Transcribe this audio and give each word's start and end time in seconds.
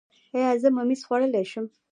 ایا 0.35 0.49
زه 0.61 0.69
ممیز 0.77 1.01
خوړلی 1.07 1.45
شم؟ 1.51 1.65